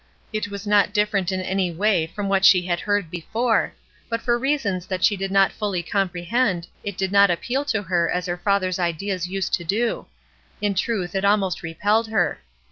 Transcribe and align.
It 0.33 0.47
was 0.47 0.65
not 0.65 0.95
different 0.95 1.31
in 1.31 1.41
any 1.41 1.69
way 1.69 2.07
from 2.07 2.27
what 2.27 2.43
she 2.43 2.65
had 2.65 2.79
heard 2.79 3.11
before, 3.11 3.71
but 4.09 4.19
for 4.19 4.39
reasons 4.39 4.87
that 4.87 5.03
she 5.03 5.15
did 5.15 5.29
not 5.29 5.51
fully 5.51 5.83
comprehend 5.83 6.65
it 6.83 6.97
did 6.97 7.11
not 7.11 7.29
appeal 7.29 7.63
to 7.65 7.83
her 7.83 8.09
as 8.09 8.25
her 8.25 8.37
father's 8.37 8.79
ideas 8.79 9.27
used 9.27 9.53
to 9.53 9.63
do; 9.63 10.07
in 10.59 10.73
truth, 10.73 11.13
it 11.13 11.23
almost 11.23 11.61
repelled 11.61 12.07
her. 12.07 12.39